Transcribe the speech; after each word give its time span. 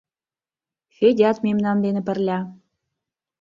Федят 0.95 1.37
мемнан 1.45 1.77
дене 1.85 2.01
пырля... 2.07 2.39